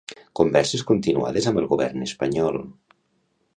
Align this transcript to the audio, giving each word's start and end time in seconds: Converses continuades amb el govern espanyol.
Converses 0.37 0.83
continuades 0.91 1.47
amb 1.53 1.63
el 1.63 1.69
govern 1.75 2.09
espanyol. 2.09 2.61